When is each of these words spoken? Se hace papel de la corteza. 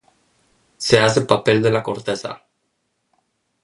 Se 0.77 0.97
hace 0.97 1.21
papel 1.21 1.61
de 1.61 1.69
la 1.69 1.83
corteza. 1.83 2.41